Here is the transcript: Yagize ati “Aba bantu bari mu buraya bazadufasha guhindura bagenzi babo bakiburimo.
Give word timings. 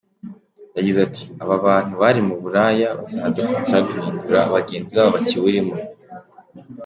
Yagize 0.77 0.99
ati 1.07 1.23
“Aba 1.43 1.55
bantu 1.65 1.93
bari 2.01 2.21
mu 2.27 2.35
buraya 2.43 2.89
bazadufasha 2.99 3.75
guhindura 3.87 4.39
bagenzi 4.53 4.91
babo 4.97 5.09
bakiburimo. 5.15 5.73